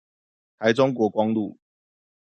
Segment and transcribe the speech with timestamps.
[0.57, 1.59] 台中國光路